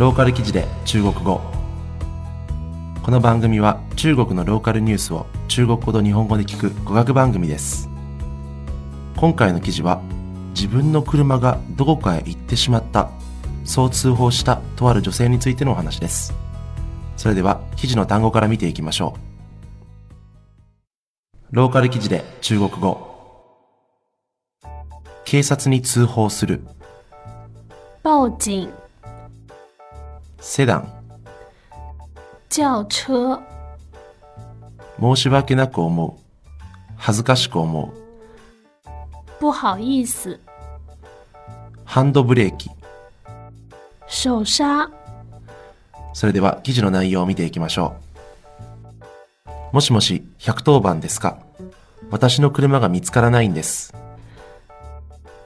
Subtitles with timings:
[0.00, 1.42] ローカル記事で中国語。
[3.02, 7.90] この番組は中国のローカルニュースを中国語と日本語で聞く語学番組です。
[9.18, 10.00] 今回の記事は
[10.54, 13.10] 自分の車がどこかへ行ってしまった
[13.66, 16.32] そう通報したとある女性についてのお話です。
[17.18, 19.18] それでは記事の単語から見ていきましょ
[21.44, 21.46] う。
[21.50, 23.06] ローカル記事で中国語。
[25.26, 26.62] 警察に通報する。
[28.02, 28.70] 报警、
[30.40, 30.92] セダン。
[32.48, 33.40] 轿车、
[34.98, 36.12] 申し訳なく思う。
[36.96, 37.90] 恥ずかしく思う。
[39.38, 40.36] 不好意思、
[41.84, 42.70] ハンドブレーキ。
[44.06, 44.90] 手刹、
[46.12, 47.94] それでは記事の内容を見ていきましょ
[49.72, 49.74] う。
[49.74, 51.38] もしもし110番ですか？
[52.10, 53.94] 私の車が見つからないんです。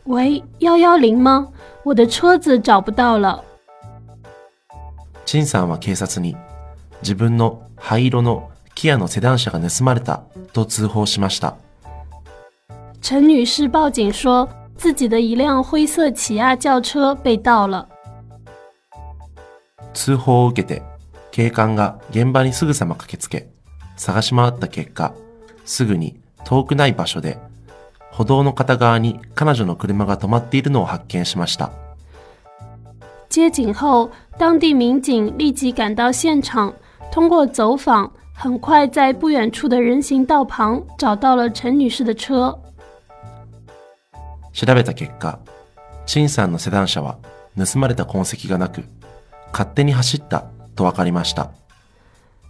[0.06, 1.52] 喂，幺幺零吗？
[1.84, 3.45] 我的车子找不到了。
[5.24, 6.37] 陳さんは警察に
[7.02, 11.56] 自分の灰色のキアのセダン車が盗まれたと通報しました
[13.00, 17.86] 陈女士报警说，自己的一辆灰色起亚轿车被盗了。
[19.92, 20.83] 通報を受けて
[21.30, 23.48] 警官が現場にすぐさま駆けつけ
[23.97, 25.14] 探し回った結果
[25.64, 27.39] すぐに遠くない場所で
[28.11, 31.72] 歩道の片側に彼女の車が止まっているのを発見しました
[33.28, 36.73] 接警后，当地民警立即赶到现场，
[37.11, 42.58] 通过走访，很快在不远处的人行道旁找到了陈女士的车。
[44.53, 45.39] 調べた結果
[46.05, 47.17] 陳さんのセダン車は
[47.55, 48.83] 盗まれた痕跡がなく
[49.52, 51.52] 勝手に走ったと分かりました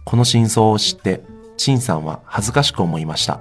[0.04, 1.22] この真相を知って
[1.56, 3.40] 陳さんは恥ずかしく思いました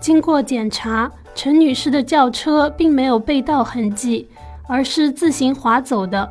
[0.00, 4.28] 经过检查，陈女士的轿车并没有被盗痕迹，
[4.68, 6.30] 而是自行滑走的。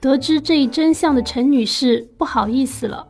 [0.00, 3.06] 得知这一真相的陈女士不好意思了。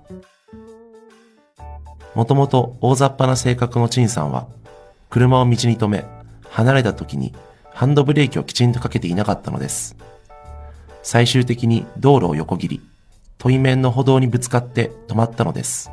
[2.15, 4.47] もともと大雑把な性格の陳さんは
[5.09, 6.05] 車を道に止め
[6.51, 7.33] 離れた時に
[7.73, 9.97] ハンドブレーキをきちんとかけていなかったのです
[11.03, 12.81] 最終的に道路を横切り
[13.39, 15.91] 対面の歩道にぶつかって止まったのです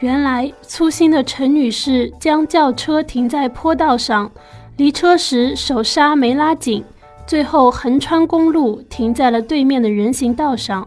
[0.00, 4.30] 原来粗心的陈女士将轿车停在坡道上，
[4.76, 6.84] 离车时手刹没拉紧，
[7.26, 10.86] 最后横穿公路停在了对面的人行道上。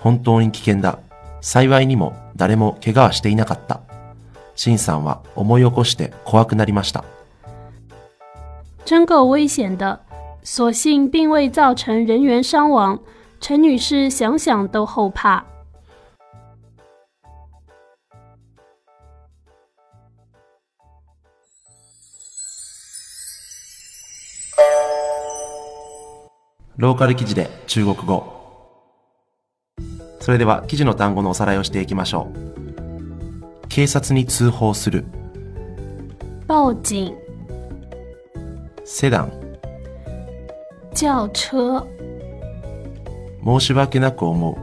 [0.00, 0.98] 本当に危険だ
[1.40, 3.80] 幸いにも誰も怪我はしていなかった
[4.54, 7.04] 陳さんは思い起こして怖くなりました
[8.84, 9.98] 真够危险的，
[10.42, 12.98] 所幸并未造成人员伤亡。
[13.40, 15.42] 陈女士想想都后怕。
[26.79, 28.23] ローカル記事で中国語。
[30.21, 33.67] それでは記事の単語のおさらいをしていきましょう。
[33.67, 35.03] 警察に通報する。
[36.47, 37.13] 报警、
[38.85, 39.33] セダン。
[40.95, 41.85] 轿车、
[43.43, 44.55] 申し訳なく思う。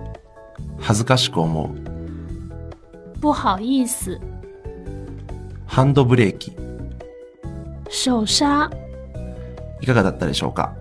[0.81, 1.69] 恥ずかしく思う。
[3.21, 4.19] 不好意思、
[5.67, 6.53] ハンドブレーキ。
[7.91, 8.71] 手刹、
[9.83, 10.75] いかがだったでしょうか？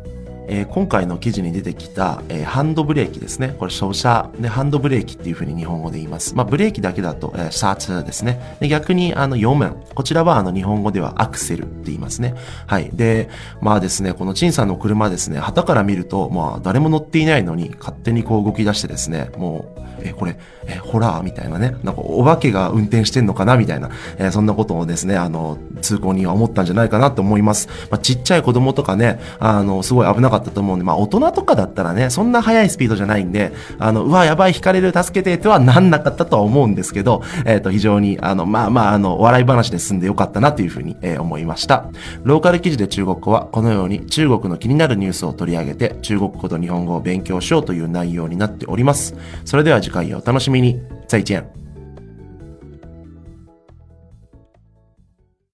[0.48, 3.56] えー今回の記事に出てきた、えーハンドブレーキですね。
[3.58, 6.36] これ、照射で、ハンドブレーキっていうふうに日本語で言います。
[6.36, 8.58] まあ、ブレーキだけだと、えー、シャーツですね。
[8.60, 9.76] で、逆に、あの、4面。
[9.94, 12.36] こちらは、あの、日本語ではアクセルって言いますね。
[12.68, 12.90] はい。
[12.94, 13.30] で、
[13.62, 23.56] まあですね、この陳さんの車ですね、旗から見ると、まあ、誰も乗っていないのに、勝手にこう動き出してですね、もう、えこれ、えホラーみたいなね、なんか、お化けが運転してんのかな？
[23.58, 27.70] みたいな、えーそんなことをですね、あの、通行人は思ったんじゃないかなと思います。
[27.90, 41.86] まあ、ちっちゃい子供とかね、あの、すごい危なかったかったと思うんで、まあ、大人とかだったらね、そんな速いスピードじゃないんで、あの、うわ、やばい、引かれる、助けて、とは なんなかったとは思うんですけど、えっ、と、非常に、あの、まあまあ、あの、笑い話で済んでよかったなというふうに、えー思いました。
[42.24, 49.16] ローカル記事で中国語は、このように中国の気になるニュースを取り上げて、中国語と日本語を勉強しようという内容になっております。
[49.44, 50.80] それでは次回をお楽しみに。
[51.08, 51.65] 再见。